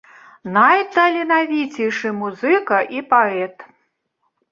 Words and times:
Найталенавіцейшы 0.55 2.07
музыка 2.21 2.79
і 2.97 3.05
паэт. 3.13 3.55